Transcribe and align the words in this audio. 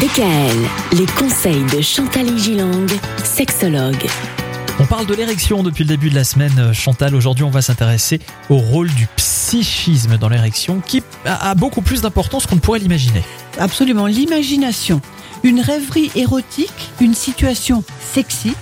DKL, 0.00 0.98
les 0.98 1.04
conseils 1.04 1.62
de 1.76 1.82
Chantal 1.82 2.38
Gilang, 2.38 2.86
sexologue. 3.22 4.06
On 4.78 4.86
parle 4.86 5.04
de 5.04 5.12
l'érection 5.12 5.62
depuis 5.62 5.84
le 5.84 5.88
début 5.88 6.08
de 6.08 6.14
la 6.14 6.24
semaine, 6.24 6.58
euh, 6.58 6.72
Chantal. 6.72 7.14
Aujourd'hui, 7.14 7.44
on 7.44 7.50
va 7.50 7.60
s'intéresser 7.60 8.18
au 8.48 8.56
rôle 8.56 8.88
du 8.88 9.06
psychisme 9.16 10.16
dans 10.16 10.30
l'érection 10.30 10.80
qui 10.80 11.02
a 11.26 11.54
beaucoup 11.54 11.82
plus 11.82 12.00
d'importance 12.00 12.46
qu'on 12.46 12.54
ne 12.54 12.60
pourrait 12.60 12.78
l'imaginer. 12.78 13.22
Absolument, 13.58 14.06
l'imagination, 14.06 15.02
une 15.42 15.60
rêverie 15.60 16.10
érotique, 16.14 16.90
une 17.02 17.12
situation 17.12 17.84
sexy 18.00 18.54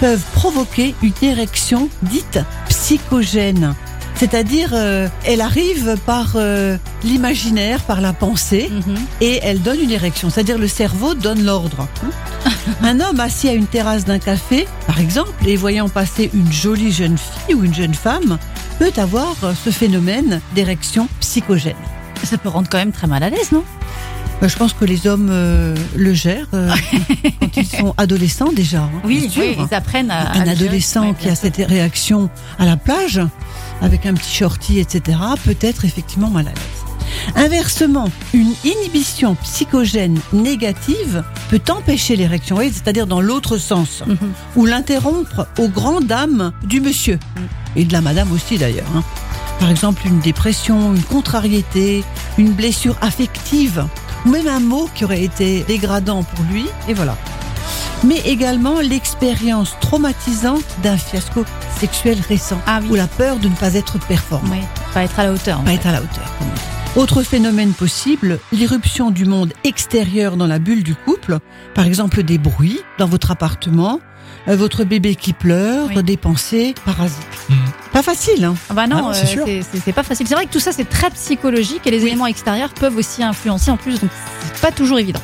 peuvent 0.00 0.24
provoquer 0.32 0.94
une 1.02 1.12
érection 1.20 1.90
dite 2.00 2.38
psychogène. 2.70 3.74
C'est-à-dire, 4.14 4.70
euh, 4.72 5.06
elle 5.24 5.42
arrive 5.42 5.96
par 6.06 6.32
euh, 6.36 6.76
l'imaginaire, 7.04 7.80
par 7.82 8.00
la 8.00 8.12
pensée, 8.12 8.70
Mhm. 8.70 8.96
et 9.20 9.40
elle 9.42 9.60
donne 9.62 9.80
une 9.80 9.90
érection. 9.90 10.30
C'est-à-dire, 10.30 10.58
le 10.58 10.68
cerveau 10.68 11.14
donne 11.14 11.44
l'ordre. 11.44 11.86
Un 12.82 13.00
homme 13.00 13.20
assis 13.20 13.48
à 13.48 13.52
une 13.54 13.66
terrasse 13.66 14.04
d'un 14.04 14.18
café, 14.18 14.66
par 14.86 15.00
exemple, 15.00 15.30
et 15.46 15.56
voyant 15.56 15.88
passer 15.88 16.30
une 16.34 16.52
jolie 16.52 16.92
jeune 16.92 17.16
fille 17.18 17.54
ou 17.54 17.64
une 17.64 17.74
jeune 17.74 17.94
femme, 17.94 18.38
peut 18.78 18.92
avoir 18.96 19.34
ce 19.64 19.70
phénomène 19.70 20.40
d'érection 20.54 21.08
psychogène. 21.20 21.74
Ça 22.24 22.36
peut 22.38 22.48
rendre 22.48 22.68
quand 22.70 22.78
même 22.78 22.92
très 22.92 23.06
mal 23.06 23.22
à 23.22 23.30
l'aise, 23.30 23.52
non? 23.52 23.64
Euh, 24.42 24.48
Je 24.48 24.56
pense 24.56 24.72
que 24.72 24.84
les 24.84 25.06
hommes 25.08 25.28
euh, 25.30 25.74
le 25.96 26.12
gèrent 26.14 26.46
euh, 26.54 26.70
quand 27.40 27.56
ils 27.56 27.66
sont 27.66 27.94
adolescents 27.96 28.52
déjà. 28.52 28.82
hein, 28.82 29.28
sûr. 29.30 29.42
ils 29.70 29.74
apprennent 29.74 30.10
à. 30.10 30.32
un 30.32 30.46
adolescent 30.46 31.14
qui 31.14 31.28
a 31.28 31.34
cette 31.34 31.56
réaction 31.56 32.28
à 32.58 32.64
la 32.66 32.76
plage, 32.76 33.20
avec 33.82 34.06
un 34.06 34.14
petit 34.14 34.32
shorty, 34.34 34.78
etc., 34.78 35.18
peut 35.44 35.56
être 35.60 35.84
effectivement 35.84 36.30
mal 36.30 36.46
à 36.46 36.50
l'aise. 36.50 36.77
Inversement, 37.36 38.08
une 38.32 38.52
inhibition 38.64 39.34
psychogène 39.36 40.18
négative 40.32 41.22
peut 41.50 41.60
empêcher 41.70 42.16
l'érection, 42.16 42.58
c'est-à-dire 42.58 43.06
dans 43.06 43.20
l'autre 43.20 43.58
sens, 43.58 44.02
Mhm. 44.06 44.16
ou 44.56 44.66
l'interrompre 44.66 45.46
aux 45.58 45.68
grandes 45.68 46.06
dames 46.06 46.52
du 46.64 46.80
monsieur, 46.80 47.18
et 47.76 47.84
de 47.84 47.92
la 47.92 48.00
madame 48.00 48.32
aussi 48.32 48.58
d'ailleurs. 48.58 48.86
hein. 48.96 49.02
Par 49.60 49.70
exemple, 49.70 50.02
une 50.06 50.20
dépression, 50.20 50.94
une 50.94 51.02
contrariété, 51.02 52.04
une 52.38 52.52
blessure 52.52 52.96
affective, 53.00 53.86
ou 54.26 54.30
même 54.30 54.48
un 54.48 54.60
mot 54.60 54.88
qui 54.94 55.04
aurait 55.04 55.22
été 55.22 55.64
dégradant 55.66 56.22
pour 56.22 56.44
lui, 56.50 56.66
et 56.88 56.94
voilà 56.94 57.16
mais 58.04 58.18
également 58.26 58.78
l'expérience 58.78 59.74
traumatisante 59.80 60.62
d'un 60.84 60.96
fiasco 60.96 61.44
sexuel 61.80 62.16
récent, 62.28 62.60
Ah 62.64 62.78
oui. 62.80 62.90
ou 62.90 62.94
la 62.94 63.08
peur 63.08 63.38
de 63.40 63.48
ne 63.48 63.54
pas 63.56 63.74
être 63.74 63.98
performant, 63.98 64.52
Oui, 64.52 64.60
pas 64.94 65.02
être 65.02 65.18
à 65.18 65.24
la 65.24 65.32
hauteur. 65.32 65.58
pas 65.62 65.70
fait. 65.70 65.74
être 65.74 65.86
à 65.88 65.92
la 65.92 65.98
hauteur. 65.98 66.32
Autre 66.96 67.22
phénomène 67.22 67.72
possible, 67.72 68.40
l'irruption 68.50 69.10
du 69.10 69.24
monde 69.24 69.52
extérieur 69.62 70.36
dans 70.36 70.46
la 70.46 70.58
bulle 70.58 70.82
du 70.82 70.94
couple, 70.94 71.38
par 71.74 71.86
exemple 71.86 72.22
des 72.24 72.38
bruits 72.38 72.80
dans 72.98 73.06
votre 73.06 73.30
appartement, 73.30 74.00
euh, 74.48 74.56
votre 74.56 74.82
bébé 74.84 75.14
qui 75.14 75.32
pleure, 75.32 75.88
Oui. 75.94 76.02
des 76.02 76.16
pensées 76.16 76.74
parasites. 76.84 77.16
Mm. 77.48 77.54
Pas 77.92 78.02
facile, 78.02 78.44
hein 78.44 78.54
Ah 78.68 78.74
bah 78.74 78.86
non, 78.88 78.96
Ah 78.98 79.02
non, 79.02 79.12
c'est 79.12 79.24
euh, 79.24 79.26
sûr. 79.26 79.42
c'est 79.46 79.62
c'est- 79.62 79.80
c'est 79.84 79.92
pas 79.92 80.02
facile. 80.02 80.26
C'est 80.26 80.34
vrai 80.34 80.46
que 80.46 80.52
tout 80.52 80.60
ça, 80.60 80.72
c'est 80.72 80.88
très 80.88 81.10
psychologique 81.10 81.86
et 81.86 81.90
les 81.92 82.04
éléments 82.04 82.26
extérieurs 82.26 82.70
peuvent 82.74 82.96
aussi 82.96 83.22
influencer 83.22 83.70
en 83.70 83.76
plus, 83.76 84.00
donc 84.00 84.10
c'est 84.54 84.60
pas 84.60 84.72
toujours 84.72 84.98
évident. 84.98 85.20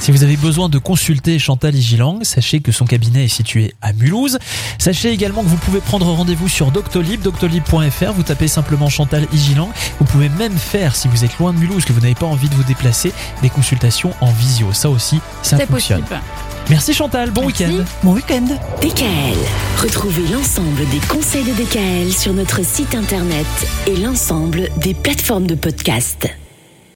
Si 0.00 0.10
vous 0.12 0.22
avez 0.22 0.36
besoin 0.36 0.68
de 0.68 0.78
consulter 0.78 1.38
Chantal 1.38 1.74
Igilang, 1.74 2.20
sachez 2.22 2.60
que 2.60 2.72
son 2.72 2.84
cabinet 2.86 3.24
est 3.24 3.28
situé 3.28 3.74
à 3.82 3.92
Mulhouse. 3.92 4.38
Sachez 4.78 5.10
également 5.10 5.42
que 5.42 5.48
vous 5.48 5.56
pouvez 5.56 5.80
prendre 5.80 6.06
rendez-vous 6.06 6.48
sur 6.48 6.70
Doctolib, 6.70 7.20
doctolib.fr. 7.22 8.12
Vous 8.14 8.22
tapez 8.22 8.48
simplement 8.48 8.88
Chantal 8.88 9.26
Igilang. 9.32 9.70
Vous 9.98 10.04
pouvez 10.04 10.28
même 10.28 10.56
faire, 10.56 10.94
si 10.96 11.08
vous 11.08 11.24
êtes 11.24 11.36
loin 11.38 11.52
de 11.52 11.58
Mulhouse, 11.58 11.84
que 11.84 11.92
vous 11.92 12.00
n'avez 12.00 12.14
pas 12.14 12.26
envie 12.26 12.48
de 12.48 12.54
vous 12.54 12.62
déplacer, 12.64 13.12
des 13.42 13.50
consultations 13.50 14.12
en 14.20 14.30
visio. 14.30 14.72
Ça 14.72 14.88
aussi, 14.90 15.20
ça 15.42 15.56
C'est 15.58 15.66
fonctionne. 15.66 16.02
possible. 16.02 16.20
Merci 16.70 16.92
Chantal, 16.94 17.30
bon 17.30 17.46
Merci. 17.46 17.64
week-end. 17.64 17.84
Bon 18.02 18.12
week-end 18.12 18.44
DKL, 18.82 19.38
retrouvez 19.82 20.26
l'ensemble 20.28 20.86
des 20.90 20.98
conseils 21.08 21.44
de 21.44 21.52
DKL 21.52 22.12
sur 22.12 22.34
notre 22.34 22.62
site 22.64 22.94
internet 22.94 23.46
et 23.86 23.96
l'ensemble 23.96 24.68
des 24.76 24.92
plateformes 24.94 25.46
de 25.46 25.54
podcast. 25.54 26.28